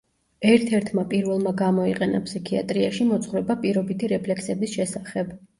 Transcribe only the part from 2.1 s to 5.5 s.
ფსიქიატრიაში მოძღვრება პირობითი რეფლექსების შესახებ.